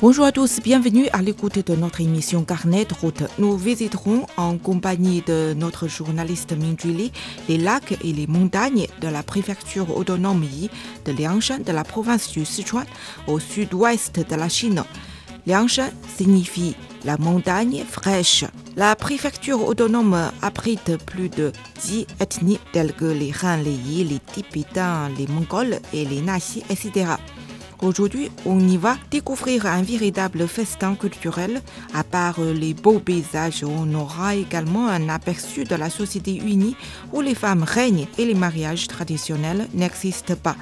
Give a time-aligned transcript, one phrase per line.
[0.00, 3.24] Bonjour à tous, bienvenue à l'écoute de notre émission Carnet de route.
[3.40, 7.10] Nous visiterons en compagnie de notre journaliste Mingjuli
[7.48, 10.46] les lacs et les montagnes de la préfecture autonome
[11.04, 12.86] de Liangshan de la province du Sichuan
[13.26, 14.84] au sud-ouest de la Chine.
[15.48, 18.44] Liangshan signifie la montagne fraîche.
[18.76, 21.50] La préfecture autonome abrite plus de
[21.82, 26.62] 10 ethnies telles que les Han, les Yi, les Tibétains, les Mongols et les Nasi,
[26.70, 27.16] etc.
[27.80, 31.62] Aujourd'hui, on y va découvrir un véritable festin culturel.
[31.94, 36.74] À part les beaux paysages, on aura également un aperçu de la société unie
[37.12, 40.56] où les femmes règnent et les mariages traditionnels n'existent pas.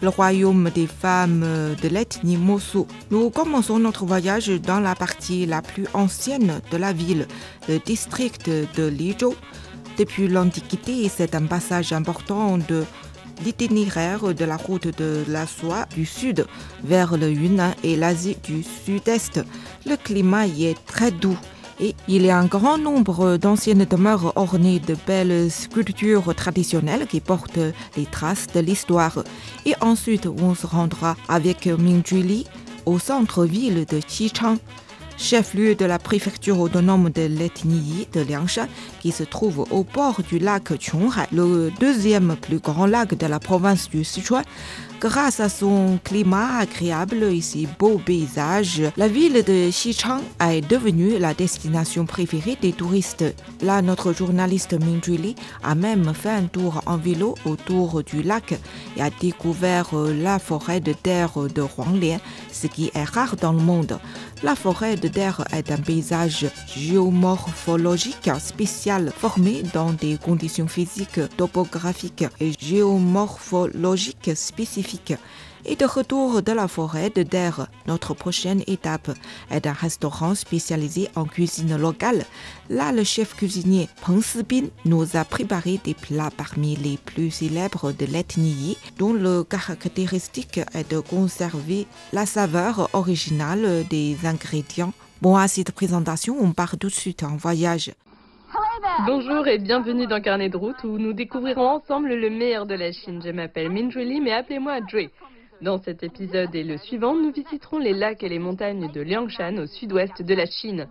[0.00, 1.44] Le royaume des femmes
[1.82, 2.84] de l'ethnie Mosu.
[3.10, 7.26] Nous commençons notre voyage dans la partie la plus ancienne de la ville,
[7.68, 9.34] le district de Lizhou.
[9.98, 12.84] Depuis l'Antiquité, c'est un passage important de
[13.44, 16.46] l'itinéraire de la route de la soie du sud
[16.84, 19.40] vers le Yunnan et l'Asie du sud-est.
[19.84, 21.38] Le climat y est très doux
[21.80, 27.20] et il y a un grand nombre d'anciennes demeures ornées de belles sculptures traditionnelles qui
[27.20, 27.58] portent
[27.96, 29.24] les traces de l'histoire.
[29.66, 32.46] Et ensuite, on se rendra avec Mingjuli
[32.86, 34.56] au centre-ville de Xichang
[35.18, 38.66] chef-lieu de la préfecture autonome de l'ethnie de Liangshan,
[39.00, 43.40] qui se trouve au bord du lac Qionghai, le deuxième plus grand lac de la
[43.40, 44.44] province du Sichuan.
[44.98, 51.18] Grâce à son climat agréable et ses beaux paysages, la ville de Xichang est devenue
[51.18, 53.24] la destination préférée des touristes.
[53.60, 58.58] Là, notre journaliste Mingjuli a même fait un tour en vélo autour du lac
[58.96, 62.18] et a découvert la forêt de terre de Huanglian,
[62.50, 63.98] ce qui est rare dans le monde.
[64.42, 72.26] La forêt de terre est un paysage géomorphologique spécial formé dans des conditions physiques, topographiques
[72.38, 75.14] et géomorphologiques spécifiques.
[75.68, 79.10] Et de retour de la forêt de terre, notre prochaine étape
[79.50, 82.24] est un restaurant spécialisé en cuisine locale.
[82.70, 87.90] Là, le chef cuisinier Peng Sibin nous a préparé des plats parmi les plus célèbres
[87.90, 94.92] de l'ethnie, dont le caractéristique est de conserver la saveur originale des ingrédients.
[95.20, 97.92] Bon, à cette présentation, on part tout de suite en voyage.
[99.04, 102.92] Bonjour et bienvenue dans Carnet de route où nous découvrirons ensemble le meilleur de la
[102.92, 103.20] Chine.
[103.24, 105.10] Je m'appelle Minjuli, mais appelez-moi Jui.
[105.62, 109.56] Dans cet épisode et le suivant, nous visiterons les lacs et les montagnes de Liangshan
[109.56, 110.86] au sud-ouest de la Chine.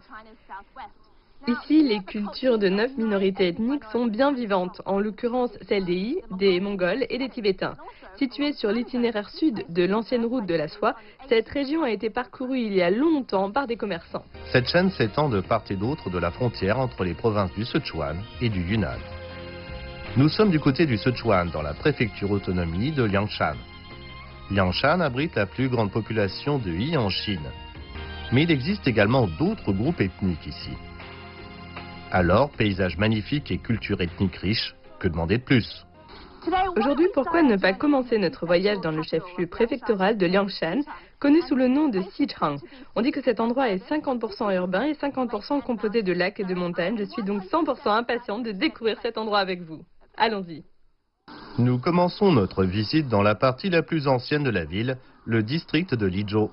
[1.48, 6.18] Ici, les cultures de neuf minorités ethniques sont bien vivantes, en l'occurrence celles des Yi,
[6.32, 7.76] des Mongols et des Tibétains.
[8.18, 10.96] Située sur l'itinéraire sud de l'ancienne route de la soie,
[11.30, 14.26] cette région a été parcourue il y a longtemps par des commerçants.
[14.52, 18.18] Cette chaîne s'étend de part et d'autre de la frontière entre les provinces du Sichuan
[18.42, 18.98] et du Yunnan.
[20.18, 23.58] Nous sommes du côté du Sichuan, dans la préfecture autonomie de Liangshan.
[24.52, 27.50] Liangshan abrite la plus grande population de Yi en Chine.
[28.32, 30.72] Mais il existe également d'autres groupes ethniques ici.
[32.12, 35.86] Alors, paysage magnifique et culture ethnique riche, que demander de plus?
[36.78, 40.82] Aujourd'hui, pourquoi ne pas commencer notre voyage dans le chef-lieu préfectoral de Liangshan,
[41.18, 42.58] connu sous le nom de Xichang?
[42.96, 46.54] On dit que cet endroit est 50% urbain et 50% composé de lacs et de
[46.54, 46.98] montagnes.
[47.00, 49.84] Je suis donc 100% impatiente de découvrir cet endroit avec vous.
[50.18, 50.64] Allons-y.
[51.58, 55.96] Nous commençons notre visite dans la partie la plus ancienne de la ville, le district
[55.96, 56.52] de Lizhou.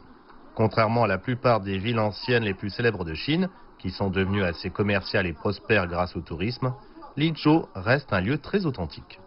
[0.54, 3.48] Contrairement à la plupart des villes anciennes les plus célèbres de Chine,
[3.80, 6.72] qui sont devenues assez commerciales et prospères grâce au tourisme,
[7.16, 9.18] Lizhou reste un lieu très authentique.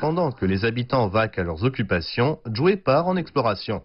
[0.00, 3.84] Pendant que les habitants vaquent à leurs occupations, Joué part en exploration.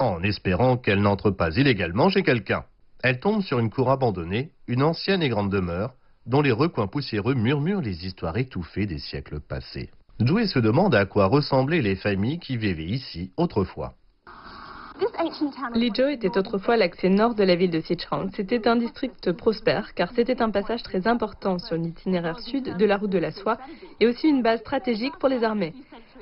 [0.00, 2.64] En espérant qu'elle n'entre pas illégalement chez quelqu'un.
[3.04, 5.94] Elle tombe sur une cour abandonnée, une ancienne et grande demeure,
[6.26, 9.90] dont les recoins poussiéreux murmurent les histoires étouffées des siècles passés.
[10.20, 13.94] Joué se demande à quoi ressemblaient les familles qui vivaient ici autrefois.
[15.74, 18.30] Lizhou était autrefois l'accès nord de la ville de Sichuan.
[18.36, 22.96] C'était un district prospère car c'était un passage très important sur l'itinéraire sud de la
[22.96, 23.58] route de la soie
[24.00, 25.74] et aussi une base stratégique pour les armées.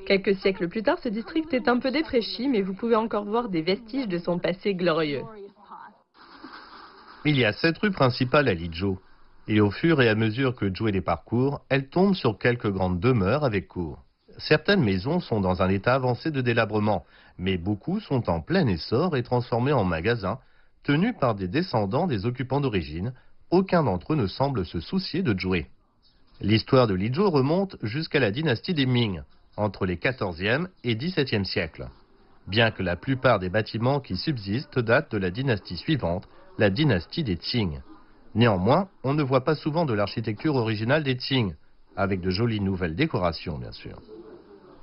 [0.06, 3.48] Quelques siècles plus tard, ce district est un peu défraîchi, mais vous pouvez encore voir
[3.48, 5.22] des vestiges de son passé glorieux.
[7.24, 8.98] Il y a sept rues principales à Lizhou.
[9.52, 13.00] Et au fur et à mesure que Joué les parcours, elle tombe sur quelques grandes
[13.00, 14.04] demeures avec cours.
[14.38, 17.04] Certaines maisons sont dans un état avancé de délabrement,
[17.36, 20.38] mais beaucoup sont en plein essor et transformées en magasins,
[20.84, 23.12] tenus par des descendants des occupants d'origine.
[23.50, 25.66] Aucun d'entre eux ne semble se soucier de Joué.
[26.40, 29.20] L'histoire de Lizhou remonte jusqu'à la dynastie des Ming,
[29.56, 31.88] entre les 14e et 17e siècles.
[32.46, 37.24] Bien que la plupart des bâtiments qui subsistent datent de la dynastie suivante, la dynastie
[37.24, 37.80] des Qing.
[38.34, 41.54] Néanmoins, on ne voit pas souvent de l'architecture originale des Qing,
[41.96, 44.00] avec de jolies nouvelles décorations bien sûr.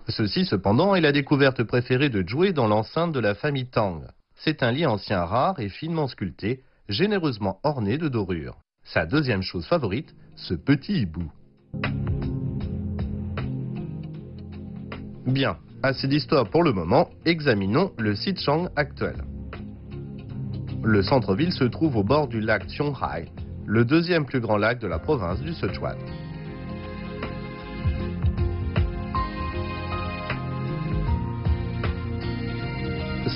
[0.09, 4.03] Ceci cependant est la découverte préférée de Zhui dans l'enceinte de la famille Tang.
[4.35, 8.57] C'est un lit ancien rare et finement sculpté, généreusement orné de dorures.
[8.83, 11.29] Sa deuxième chose favorite, ce petit hibou.
[15.25, 19.23] Bien, assez d'histoire pour le moment, examinons le Sichang actuel.
[20.87, 23.25] Le centre-ville se trouve au bord du lac Qianghai,
[23.65, 25.97] le deuxième plus grand lac de la province du Sichuan.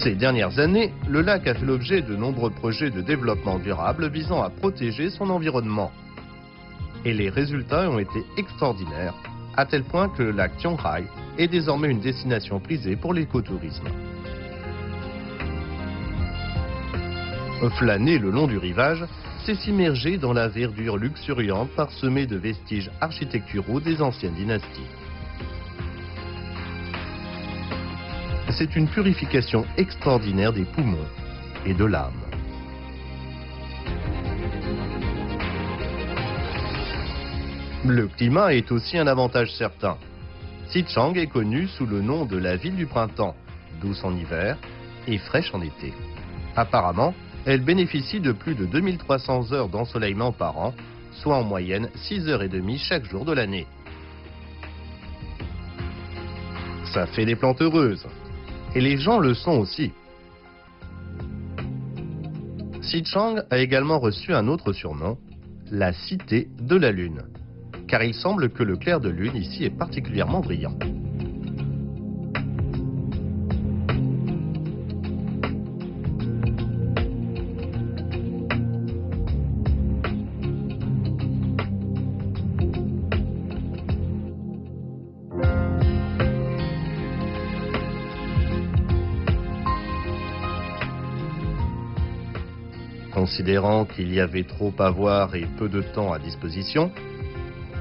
[0.01, 4.41] Ces dernières années, le lac a fait l'objet de nombreux projets de développement durable visant
[4.41, 5.91] à protéger son environnement.
[7.03, 9.13] Et les résultats ont été extraordinaires,
[9.57, 11.03] à tel point que le lac Qianghai
[11.37, 13.89] est désormais une destination prisée pour l'écotourisme.
[17.69, 19.05] Flâner le long du rivage,
[19.45, 24.87] c'est s'immerger dans la verdure luxuriante parsemée de vestiges architecturaux des anciennes dynasties.
[28.49, 31.07] C'est une purification extraordinaire des poumons
[31.65, 32.11] et de l'âme.
[37.85, 39.97] Le climat est aussi un avantage certain.
[40.67, 43.35] Xichang est connue sous le nom de la ville du printemps,
[43.81, 44.57] douce en hiver
[45.07, 45.93] et fraîche en été.
[46.55, 47.13] Apparemment,
[47.45, 50.73] elle bénéficie de plus de 2300 heures d'ensoleillement par an,
[51.13, 53.67] soit en moyenne 6 heures et demie chaque jour de l'année.
[56.93, 58.05] Ça fait des plantes heureuses.
[58.75, 59.91] Et les gens le sont aussi.
[62.81, 65.17] Xichang a également reçu un autre surnom,
[65.71, 67.21] la cité de la lune,
[67.87, 70.77] car il semble que le clair de lune ici est particulièrement brillant.
[93.41, 96.91] Considérant qu'il y avait trop à voir et peu de temps à disposition,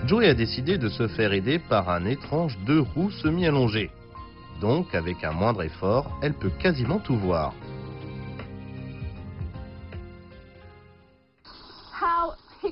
[0.06, 3.90] Joey a décidé de se faire aider par un étrange deux roues semi-allongées.
[4.62, 7.52] Donc, avec un moindre effort, elle peut quasiment tout voir.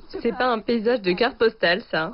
[0.07, 2.13] C'est pas un paysage de carte postale, ça.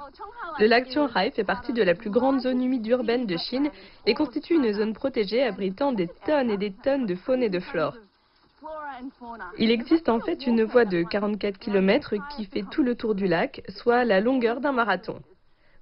[0.60, 3.70] Le lac Qianghai fait partie de la plus grande zone humide urbaine de Chine
[4.06, 7.62] et constitue une zone protégée abritant des tonnes et des tonnes de faune et de
[7.62, 7.96] flore.
[9.58, 13.28] Il existe en fait une voie de 44 km qui fait tout le tour du
[13.28, 15.22] lac, soit la longueur d'un marathon.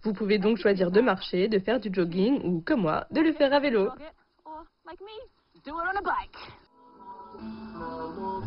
[0.03, 3.33] Vous pouvez donc choisir de marcher, de faire du jogging ou, comme moi, de le
[3.33, 3.89] faire à vélo.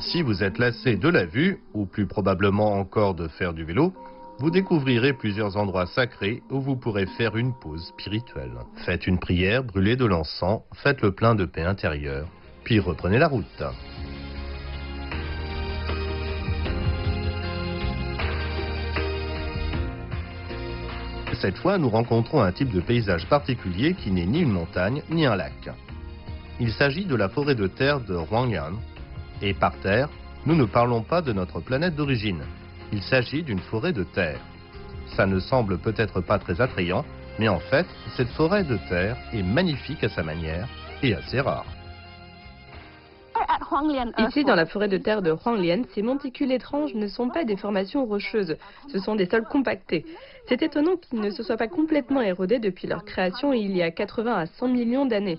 [0.00, 3.92] Si vous êtes lassé de la vue, ou plus probablement encore de faire du vélo,
[4.38, 8.52] vous découvrirez plusieurs endroits sacrés où vous pourrez faire une pause spirituelle.
[8.84, 12.28] Faites une prière, brûlez de l'encens, faites le plein de paix intérieure,
[12.62, 13.62] puis reprenez la route.
[21.40, 25.26] Cette fois, nous rencontrons un type de paysage particulier qui n'est ni une montagne ni
[25.26, 25.70] un lac.
[26.58, 28.72] Il s'agit de la forêt de terre de Huangyan.
[29.42, 30.08] Et par terre,
[30.46, 32.42] nous ne parlons pas de notre planète d'origine.
[32.92, 34.40] Il s'agit d'une forêt de terre.
[35.14, 37.04] Ça ne semble peut-être pas très attrayant,
[37.38, 40.66] mais en fait, cette forêt de terre est magnifique à sa manière
[41.02, 41.66] et assez rare.
[44.18, 47.56] Ici, dans la forêt de terre de Huanglian, ces monticules étranges ne sont pas des
[47.56, 48.56] formations rocheuses,
[48.88, 50.04] ce sont des sols compactés.
[50.48, 53.90] C'est étonnant qu'ils ne se soient pas complètement érodés depuis leur création il y a
[53.90, 55.38] 80 à 100 millions d'années.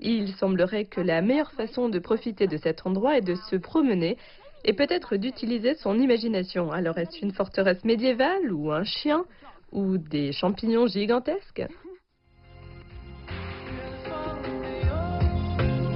[0.00, 4.16] Il semblerait que la meilleure façon de profiter de cet endroit est de se promener
[4.64, 6.72] et peut-être d'utiliser son imagination.
[6.72, 9.24] Alors est-ce une forteresse médiévale ou un chien
[9.72, 11.66] ou des champignons gigantesques?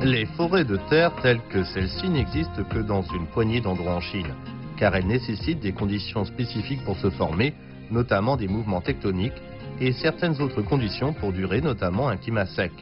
[0.03, 4.35] Les forêts de terre telles que celle-ci n'existent que dans une poignée d'endroits en Chine,
[4.77, 7.55] car elles nécessitent des conditions spécifiques pour se former,
[7.91, 9.41] notamment des mouvements tectoniques,
[9.79, 12.73] et certaines autres conditions pour durer, notamment un climat sec.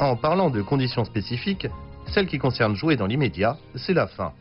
[0.00, 1.66] En parlant de conditions spécifiques,
[2.06, 4.32] celle qui concerne jouer dans l'immédiat, c'est la faim.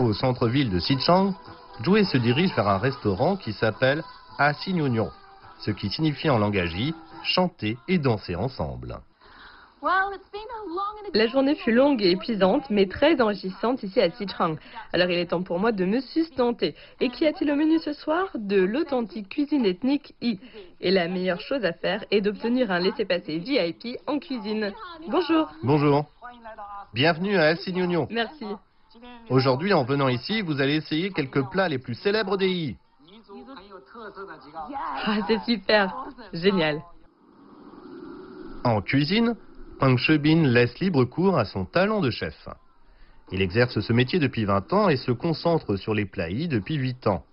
[0.00, 1.34] Au centre-ville de Xichang,
[1.82, 4.02] Jouer se dirige vers un restaurant qui s'appelle
[4.36, 5.10] Asignon,
[5.60, 6.74] ce qui signifie en langage
[7.24, 9.00] chanter et danser ensemble.
[11.14, 14.56] La journée fut longue et épuisante, mais très enrichissante ici à Sichuan.
[14.92, 16.74] Alors il est temps pour moi de me sustenter.
[17.00, 18.26] Et qu'y a-t-il au menu ce soir?
[18.34, 20.40] De l'authentique cuisine ethnique I.
[20.80, 24.72] Et la meilleure chose à faire est d'obtenir un laissez-passer VIP en cuisine.
[25.06, 25.48] Bonjour.
[25.62, 26.06] Bonjour.
[26.92, 28.08] Bienvenue à Alcignogno.
[28.10, 28.46] Merci.
[29.30, 32.76] Aujourd'hui, en venant ici, vous allez essayer quelques plats les plus célèbres des I.
[35.04, 35.94] Ah, c'est super.
[36.32, 36.82] Génial.
[38.64, 39.36] En cuisine,
[39.78, 42.48] Pang Shebin laisse libre cours à son talent de chef.
[43.30, 46.76] Il exerce ce métier depuis 20 ans et se concentre sur les plats I depuis
[46.76, 47.24] 8 ans.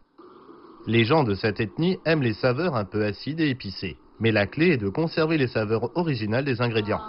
[0.88, 4.46] Les gens de cette ethnie aiment les saveurs un peu acides et épicées, mais la
[4.46, 7.01] clé est de conserver les saveurs originales des ingrédients.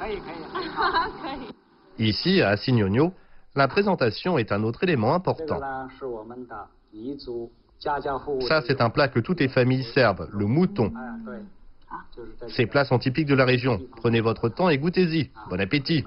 [1.98, 3.14] Ici, à Assignogno,
[3.54, 5.60] la présentation est un autre élément important.
[8.48, 10.92] Ça, c'est un plat que toutes les familles servent, le mouton.
[12.48, 13.80] Ces plats sont typiques de la région.
[13.96, 15.30] Prenez votre temps et goûtez-y.
[15.48, 16.04] Bon appétit.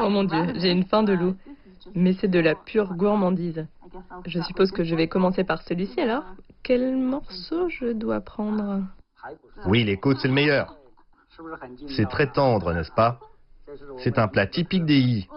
[0.00, 1.36] Oh mon dieu, j'ai une faim de loup.
[1.94, 3.66] Mais c'est de la pure gourmandise.
[4.26, 6.24] Je suppose que je vais commencer par celui-ci alors.
[6.62, 8.82] Quel morceau je dois prendre?
[9.66, 10.76] Oui, les côtes, c'est le meilleur.
[11.88, 13.18] C'est très tendre, n'est-ce pas?
[13.98, 15.28] C'est un plat typique des I.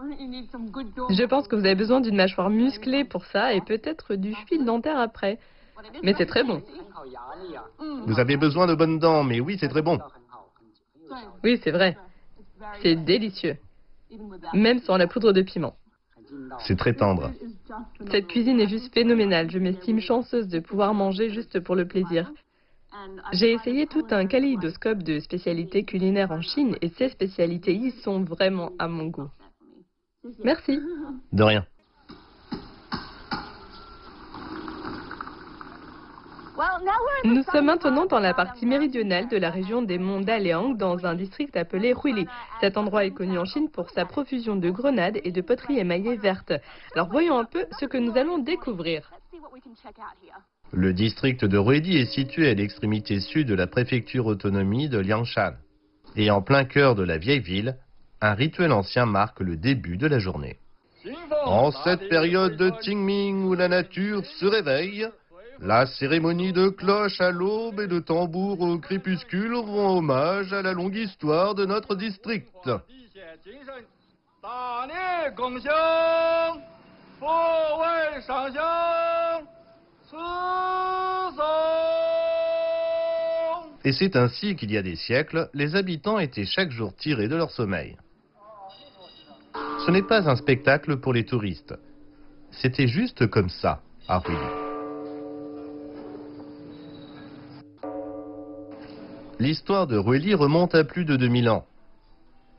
[0.00, 4.64] Je pense que vous avez besoin d'une mâchoire musclée pour ça et peut-être du fil
[4.64, 5.38] dentaire après.
[6.02, 6.62] Mais c'est très bon.
[8.06, 9.98] Vous avez besoin de bonnes dents, mais oui, c'est très bon.
[11.44, 11.96] Oui, c'est vrai.
[12.82, 13.56] C'est délicieux.
[14.52, 15.74] Même sans la poudre de piment.
[16.60, 17.32] C'est très tendre.
[18.10, 19.50] Cette cuisine est juste phénoménale.
[19.50, 22.30] Je m'estime chanceuse de pouvoir manger juste pour le plaisir.
[23.32, 28.22] J'ai essayé tout un kaléidoscope de spécialités culinaires en Chine et ces spécialités y sont
[28.22, 29.30] vraiment à mon goût.
[30.44, 30.80] Merci.
[31.32, 31.64] De rien.
[37.24, 41.14] Nous sommes maintenant dans la partie méridionale de la région des monts Daliang, dans un
[41.14, 42.26] district appelé Huili.
[42.60, 46.16] Cet endroit est connu en Chine pour sa profusion de grenades et de poteries émaillées
[46.16, 46.52] vertes.
[46.94, 49.10] Alors voyons un peu ce que nous allons découvrir.
[50.72, 55.54] Le district de Ruidi est situé à l'extrémité sud de la préfecture autonomie de Liangshan.
[56.16, 57.76] Et en plein cœur de la vieille ville,
[58.20, 60.58] un rituel ancien marque le début de la journée.
[61.44, 65.08] En cette période de Qingming où la nature se réveille,
[65.60, 70.72] la cérémonie de cloche à l'aube et de tambour au crépuscule rend hommage à la
[70.72, 72.68] longue histoire de notre district.
[83.84, 87.36] Et c'est ainsi qu'il y a des siècles, les habitants étaient chaque jour tirés de
[87.36, 87.96] leur sommeil.
[89.90, 91.74] Ce n'est pas un spectacle pour les touristes.
[92.52, 94.36] C'était juste comme ça, à Ruy.
[99.40, 101.64] L'histoire de Ruely remonte à plus de 2000 ans.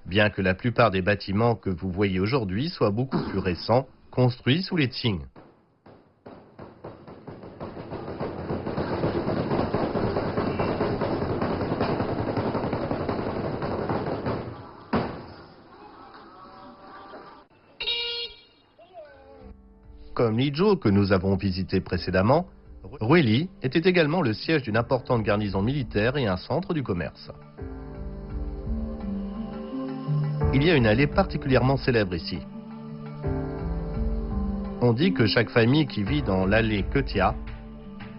[0.05, 4.63] Bien que la plupart des bâtiments que vous voyez aujourd'hui soient beaucoup plus récents, construits
[4.63, 5.21] sous les Qing.
[20.38, 22.47] Lizhou que nous avons visité précédemment,
[23.00, 27.31] Rueli était également le siège d'une importante garnison militaire et un centre du commerce.
[30.53, 32.39] Il y a une allée particulièrement célèbre ici.
[34.81, 37.35] On dit que chaque famille qui vit dans l'allée Ketia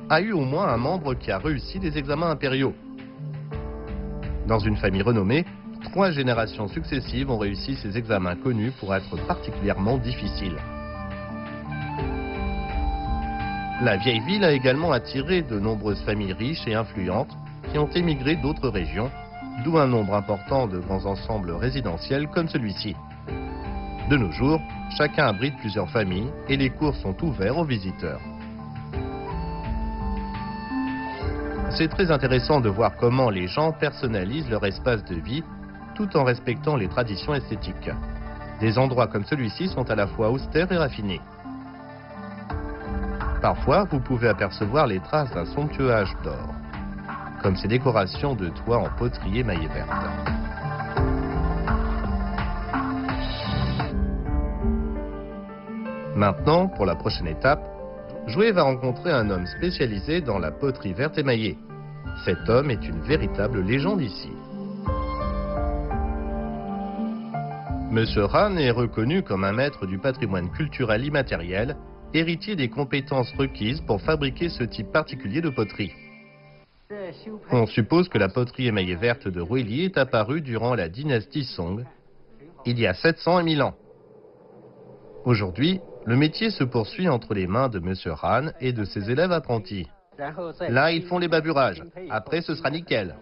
[0.09, 2.75] a eu au moins un membre qui a réussi des examens impériaux.
[4.47, 5.45] Dans une famille renommée,
[5.83, 10.57] trois générations successives ont réussi ces examens connus pour être particulièrement difficiles.
[13.83, 17.37] La vieille ville a également attiré de nombreuses familles riches et influentes
[17.73, 19.11] qui ont émigré d'autres régions,
[19.65, 22.95] d'où un nombre important de grands ensembles résidentiels comme celui-ci.
[24.09, 24.61] De nos jours,
[24.97, 28.21] chacun abrite plusieurs familles et les cours sont ouverts aux visiteurs.
[31.71, 35.43] C'est très intéressant de voir comment les gens personnalisent leur espace de vie
[35.97, 37.91] tout en respectant les traditions esthétiques.
[38.61, 41.21] Des endroits comme celui-ci sont à la fois austères et raffinés.
[43.43, 46.55] Parfois, vous pouvez apercevoir les traces d'un somptueux âge d'or,
[47.43, 49.91] comme ces décorations de toits en poterie émaillée verte.
[56.15, 57.65] Maintenant, pour la prochaine étape,
[58.29, 61.59] Jouet va rencontrer un homme spécialisé dans la poterie verte émaillée.
[62.25, 64.31] Cet homme est une véritable légende ici.
[67.91, 71.77] Monsieur Han est reconnu comme un maître du patrimoine culturel immatériel
[72.15, 75.93] héritier des compétences requises pour fabriquer ce type particulier de poterie.
[77.51, 81.85] On suppose que la poterie émaillée verte de Ruili est apparue durant la dynastie Song,
[82.65, 83.75] il y a 700 et 1000 ans.
[85.25, 87.95] Aujourd'hui, le métier se poursuit entre les mains de M.
[88.23, 89.89] Han et de ses élèves apprentis.
[90.69, 91.83] Là, ils font les baburages.
[92.11, 93.17] Après, ce sera nickel.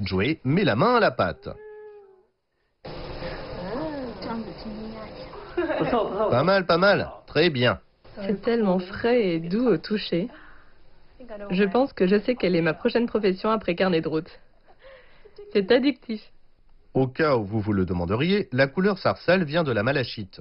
[0.00, 1.48] Joey met la main à la pâte.
[6.30, 7.08] Pas mal, pas mal.
[7.26, 7.80] Très bien.
[8.26, 10.28] C'est tellement frais et doux au toucher.
[11.50, 14.30] Je pense que je sais quelle est ma prochaine profession après carnet de route.
[15.52, 16.22] C'est addictif.
[16.94, 20.40] Au cas où vous vous le demanderiez, la couleur sarcelle vient de la malachite,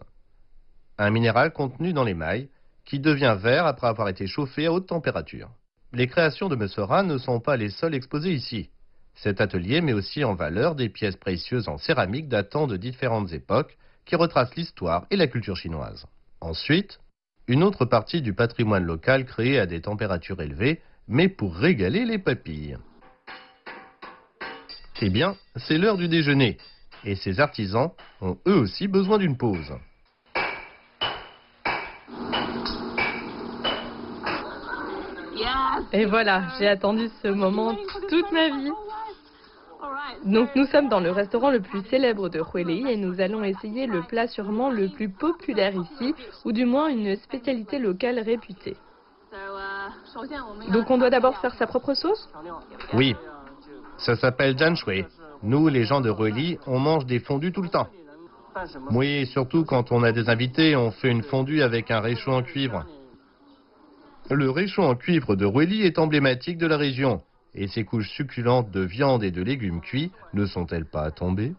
[0.98, 2.50] un minéral contenu dans les mailles
[2.86, 5.50] qui devient vert après avoir été chauffé à haute température.
[5.94, 8.70] Les créations de Messera ne sont pas les seules exposées ici.
[9.16, 13.78] Cet atelier met aussi en valeur des pièces précieuses en céramique datant de différentes époques
[14.10, 16.08] qui retracent l'histoire et la culture chinoise.
[16.42, 17.00] Ensuite,
[17.48, 22.18] une autre partie du patrimoine local créé à des températures élevées, mais pour régaler les
[22.18, 22.80] papilles.
[25.02, 26.58] Eh bien, c'est l'heure du déjeuner,
[27.06, 29.74] et ces artisans ont eux aussi besoin d'une pause.
[35.94, 37.76] Et voilà, j'ai attendu ce moment
[38.10, 38.72] toute ma vie.
[40.26, 43.88] Donc nous sommes dans le restaurant le plus célèbre de Huili et nous allons essayer
[43.88, 46.14] le plat sûrement le plus populaire ici,
[46.46, 48.76] ou du moins une spécialité locale réputée.
[50.72, 52.30] Donc on doit d'abord faire sa propre sauce?
[52.94, 53.16] Oui,
[53.98, 55.06] ça s'appelle Shui.
[55.42, 57.88] Nous, les gens de Huili, on mange des fondus tout le temps.
[58.92, 62.44] Oui, surtout quand on a des invités, on fait une fondue avec un réchaud en
[62.44, 62.86] cuivre.
[64.30, 67.22] Le réchaud en cuivre de Rueli est emblématique de la région.
[67.56, 71.54] Et ses couches succulentes de viande et de légumes cuits ne sont-elles pas tombées?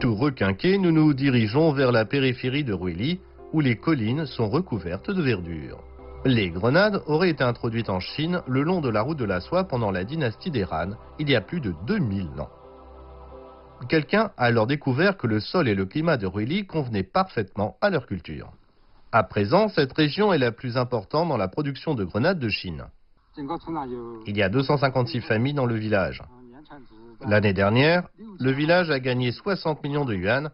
[0.00, 3.20] Tout requinqué, nous nous dirigeons vers la périphérie de Rueli,
[3.52, 5.78] où les collines sont recouvertes de verdure.
[6.24, 9.64] Les grenades auraient été introduites en Chine le long de la route de la soie
[9.64, 12.50] pendant la dynastie des Han, il y a plus de 2000 ans.
[13.88, 17.90] Quelqu'un a alors découvert que le sol et le climat de Rueli convenaient parfaitement à
[17.90, 18.52] leur culture.
[19.14, 22.86] À présent, cette région est la plus importante dans la production de grenades de Chine.
[24.26, 26.22] Il y a 256 familles dans le village.
[27.26, 28.08] L'année dernière,
[28.40, 30.50] le village a gagné 60 millions de yuan,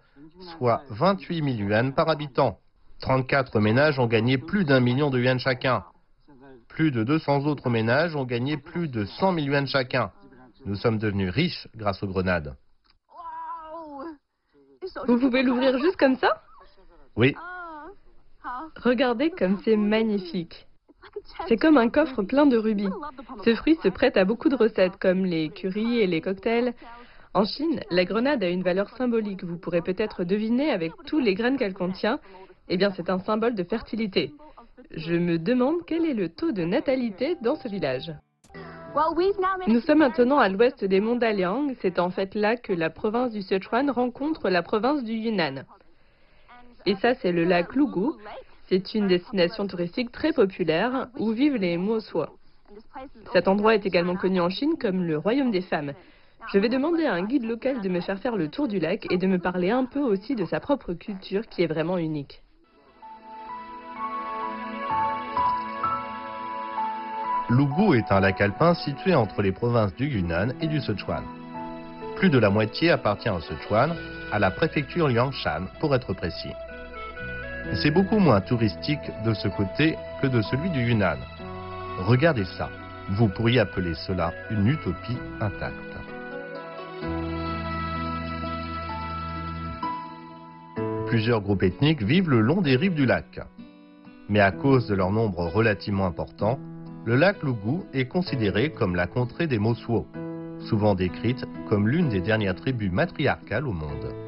[0.59, 2.59] soit 28 000 yuan par habitant.
[3.01, 5.85] 34 ménages ont gagné plus d'un million de yuan chacun.
[6.66, 10.11] Plus de 200 autres ménages ont gagné plus de 100 000 yuan chacun.
[10.66, 12.57] Nous sommes devenus riches grâce aux grenades.
[15.07, 16.42] Vous pouvez l'ouvrir juste comme ça?
[17.14, 17.37] Oui.
[18.77, 20.66] Regardez comme c'est magnifique.
[21.47, 22.88] C'est comme un coffre plein de rubis.
[23.44, 26.75] Ce fruit se prête à beaucoup de recettes comme les currys et les cocktails.
[27.35, 29.44] En Chine, la grenade a une valeur symbolique.
[29.44, 32.18] Vous pourrez peut-être deviner avec tous les graines qu'elle contient.
[32.68, 34.33] Eh bien, c'est un symbole de fertilité.
[34.90, 38.12] Je me demande quel est le taux de natalité dans ce village.
[39.66, 41.75] Nous sommes maintenant à l'ouest des monts Daliang.
[41.81, 45.64] C'est en fait là que la province du Sichuan rencontre la province du Yunnan.
[46.87, 48.12] Et ça, c'est le lac Lugu.
[48.69, 52.27] C'est une destination touristique très populaire où vivent les Mosuo.
[53.33, 55.95] Cet endroit est également connu en Chine comme le royaume des femmes.
[56.53, 59.07] Je vais demander à un guide local de me faire faire le tour du lac
[59.11, 62.43] et de me parler un peu aussi de sa propre culture qui est vraiment unique.
[67.49, 71.25] Lugu est un lac alpin situé entre les provinces du Yunnan et du Sichuan.
[72.17, 73.97] Plus de la moitié appartient au Sichuan,
[74.31, 76.53] à la préfecture Liangshan pour être précis.
[77.75, 81.18] C'est beaucoup moins touristique de ce côté que de celui du Yunnan.
[81.99, 82.71] Regardez ça,
[83.11, 85.75] vous pourriez appeler cela une utopie intacte.
[91.09, 93.40] Plusieurs groupes ethniques vivent le long des rives du lac.
[94.29, 96.59] Mais à cause de leur nombre relativement important,
[97.07, 100.07] le lac Lugu est considéré comme la contrée des Mosuo,
[100.68, 104.28] souvent décrite comme l'une des dernières tribus matriarcales au monde.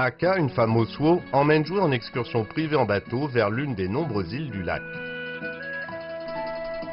[0.00, 4.32] Aka, une femme Mosuo, emmène jouer en excursion privée en bateau vers l'une des nombreuses
[4.32, 4.82] îles du lac.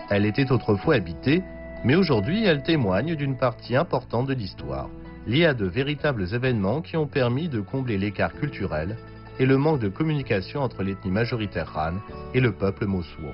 [0.10, 1.42] Elle était autrefois habitée,
[1.86, 4.90] mais aujourd'hui elle témoigne d'une partie importante de l'histoire,
[5.26, 8.98] liée à de véritables événements qui ont permis de combler l'écart culturel
[9.40, 12.00] et le manque de communication entre l'ethnie majoritaire Han
[12.34, 13.32] et le peuple Mosuo.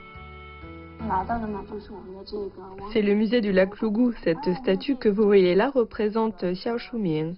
[2.91, 4.13] C'est le musée du lac Lugu.
[4.23, 7.35] Cette statue que vous voyez là représente Xiao Shuming.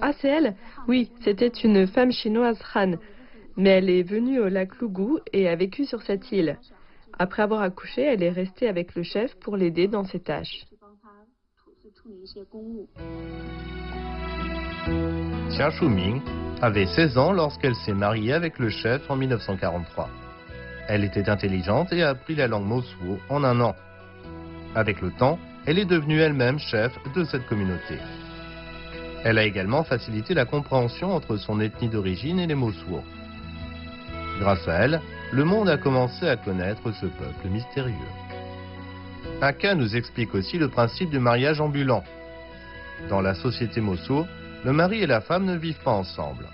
[0.00, 0.54] Ah, c'est elle
[0.86, 2.94] Oui, c'était une femme chinoise Han.
[3.56, 6.58] Mais elle est venue au lac Lugu et a vécu sur cette île.
[7.18, 10.64] Après avoir accouché, elle est restée avec le chef pour l'aider dans ses tâches.
[15.48, 16.20] Xia Shuming
[16.62, 20.08] avait 16 ans lorsqu'elle s'est mariée avec le chef en 1943.
[20.88, 23.74] Elle était intelligente et a appris la langue Mosuo en un an.
[24.74, 27.98] Avec le temps, elle est devenue elle-même chef de cette communauté.
[29.28, 33.02] Elle a également facilité la compréhension entre son ethnie d'origine et les Mosuo.
[34.40, 35.02] Grâce à elle,
[35.34, 37.92] le monde a commencé à connaître ce peuple mystérieux.
[39.42, 42.02] Aka nous explique aussi le principe du mariage ambulant.
[43.10, 44.24] Dans la société Mosuo,
[44.64, 46.46] le mari et la femme ne vivent pas ensemble.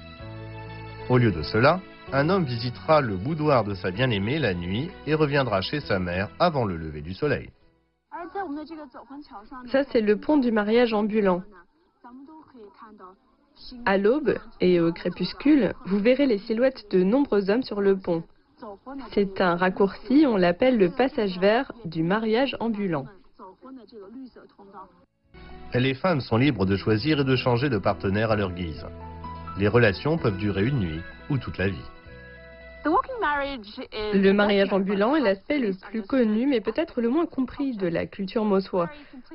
[1.08, 1.78] Au lieu de cela,
[2.12, 6.28] un homme visitera le boudoir de sa bien-aimée la nuit et reviendra chez sa mère
[6.40, 7.50] avant le lever du soleil.
[9.70, 11.44] Ça, c'est le pont du mariage ambulant.
[13.86, 18.22] À l'aube et au crépuscule, vous verrez les silhouettes de nombreux hommes sur le pont.
[19.12, 23.06] C'est un raccourci, on l'appelle le passage vert du mariage ambulant.
[25.74, 28.86] Les femmes sont libres de choisir et de changer de partenaire à leur guise.
[29.58, 31.90] Les relations peuvent durer une nuit ou toute la vie.
[32.86, 38.06] Le mariage ambulant est l'aspect le plus connu, mais peut-être le moins compris de la
[38.06, 38.90] culture mossois.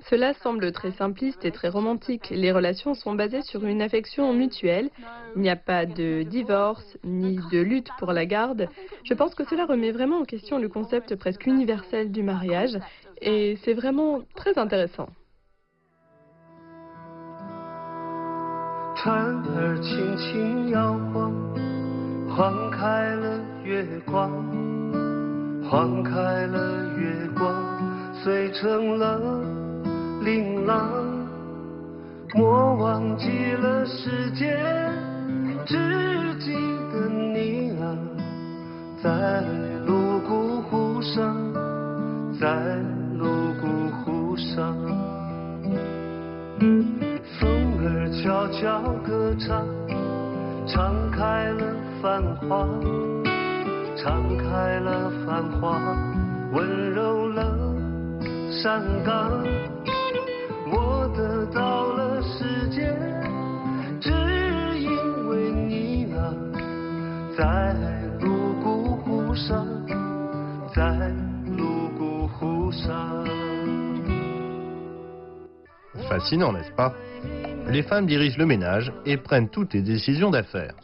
[0.10, 2.30] Cela semble très simpliste et très romantique.
[2.30, 4.90] Les relations sont basées sur une affection mutuelle.
[5.36, 8.70] Il n'y a pas de divorce ni de lutte pour la garde.
[9.04, 12.78] Je pense que cela remet vraiment en question le concept presque universel du mariage
[13.22, 15.10] et c'est vraiment très intéressant.
[22.36, 24.32] 晃开了月光，
[25.70, 26.12] 晃开
[26.48, 27.54] 了月光，
[28.14, 29.20] 碎成了
[30.24, 30.90] 琳琅。
[32.36, 34.58] 莫忘记了时间，
[35.66, 35.76] 只
[36.40, 36.54] 记
[36.94, 37.98] 得你啊，
[39.04, 39.44] 在
[39.86, 41.36] 泸沽湖上，
[42.40, 42.48] 在
[43.18, 43.28] 泸
[43.60, 43.68] 沽
[44.06, 44.78] 湖上，
[47.40, 47.42] 风
[47.84, 49.66] 儿悄悄歌唱，
[50.68, 51.89] 唱开了。
[52.03, 52.69] 繁华，
[53.97, 55.79] 敞开了繁华，
[56.53, 57.57] 温柔了
[58.51, 59.43] 山岗。
[60.71, 62.97] 我得到了世界，
[64.01, 64.11] 只
[64.79, 66.35] 因为你啊，
[67.37, 67.75] 在
[68.19, 69.67] 泸沽湖上，
[70.75, 71.13] 在
[71.57, 73.25] 泸沽湖上。
[76.09, 76.93] Fascinant, n'est-ce pas
[77.69, 80.75] Les femmes dirigent le ménage et prennent toutes les décisions d'affaires.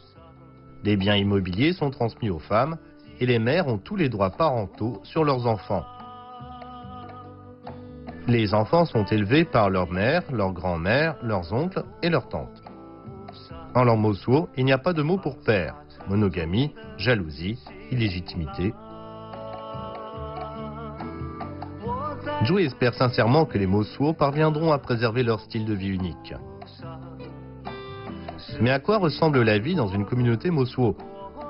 [0.86, 2.78] Les biens immobiliers sont transmis aux femmes
[3.18, 5.84] et les mères ont tous les droits parentaux sur leurs enfants.
[8.28, 12.62] Les enfants sont élevés par leur mère, leur grand-mère, leurs oncles et leurs tantes.
[13.74, 15.74] En langue mosuo, il n'y a pas de mot pour père,
[16.08, 17.58] monogamie, jalousie,
[17.90, 18.72] illégitimité.
[22.44, 26.34] Joe espère sincèrement que les Mosuo parviendront à préserver leur style de vie unique.
[28.60, 30.96] Mais à quoi ressemble la vie dans une communauté Mosuo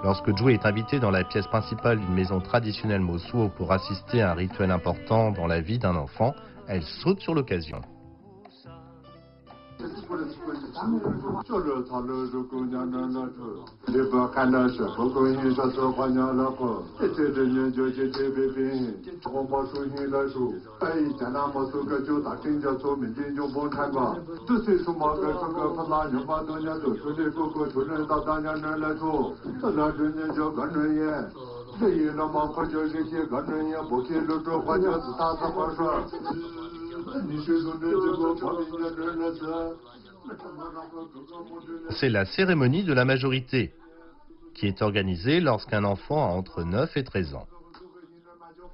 [0.02, 4.32] Lorsque Joe est invité dans la pièce principale d'une maison traditionnelle Mosuo pour assister à
[4.32, 6.34] un rituel important dans la vie d'un enfant,
[6.68, 7.80] elle saute sur l'occasion.
[11.44, 13.32] 就是他那是姑娘那那是，
[13.86, 18.94] 你不看那是不跟你说说话娘那不，这这年就这这别别，
[19.32, 20.38] 我没说你那是，
[20.80, 31.28] 哎，咱那没说个就大金家做民警就不看吧，这岁数嘛个这个不拉人吧，当年都说的哥哥出人到当年那来住，这那是年就跟着也。
[31.78, 36.02] 这一那么快就这些干人也不给留住，花家子他怎么说？
[37.28, 39.76] 你说说这这个旁边家人那是？
[41.90, 43.72] C'est la cérémonie de la majorité,
[44.54, 47.46] qui est organisée lorsqu'un enfant a entre 9 et 13 ans.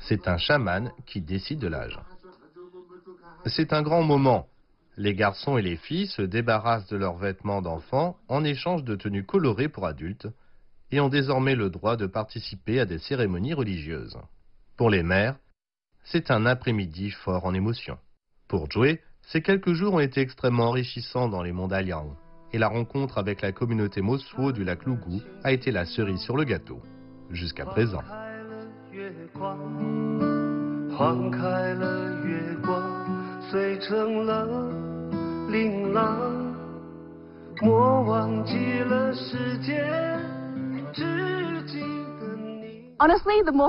[0.00, 1.98] C'est un chaman qui décide de l'âge.
[3.46, 4.48] C'est un grand moment.
[4.96, 9.24] Les garçons et les filles se débarrassent de leurs vêtements d'enfants en échange de tenues
[9.24, 10.28] colorées pour adultes
[10.90, 14.18] et ont désormais le droit de participer à des cérémonies religieuses.
[14.76, 15.36] Pour les mères,
[16.04, 17.98] c'est un après-midi fort en émotion.
[18.48, 22.16] Pour Joey, ces quelques jours ont été extrêmement enrichissants dans les monts Aliang,
[22.52, 26.36] et la rencontre avec la communauté Mosuo du lac Lugu a été la cerise sur
[26.36, 26.80] le gâteau,
[27.30, 28.02] jusqu'à présent.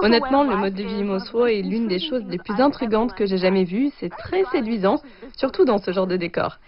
[0.02, 3.38] Honnêtement, le mode de vie Mosuo est l'une des choses les plus intrigantes que j'ai
[3.38, 3.92] jamais vues.
[4.00, 5.02] C'est très séduisant,
[5.38, 6.60] surtout dans ce genre de décor.